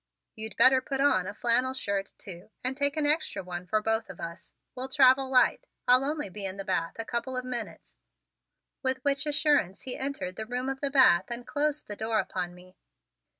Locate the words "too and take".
2.17-2.97